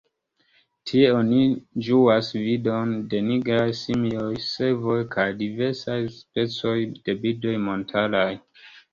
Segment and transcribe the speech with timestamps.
[0.91, 1.41] Tie oni
[1.87, 6.73] ĝuas vidon de nigraj simioj, cervoj kaj diversaj specoj
[7.09, 8.33] de birdoj montaraj.